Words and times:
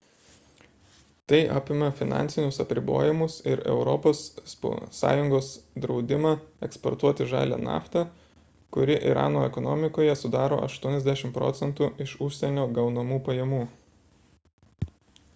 tai 1.31 1.39
apima 1.57 1.89
finansinius 1.97 2.55
apribojimus 2.63 3.35
ir 3.51 3.59
europos 3.73 4.21
sąjungos 4.99 5.49
draudimą 5.83 6.31
eksportuoti 6.69 7.27
žalią 7.35 7.59
naftą 7.67 8.03
kuri 8.79 8.97
irano 9.11 9.45
ekonomikoje 9.51 10.19
sudaro 10.23 10.59
80 10.71 11.31
proc. 11.39 11.63
iš 12.07 12.15
užsienio 12.31 12.65
gaunamų 12.81 13.21
pajamų 13.31 13.61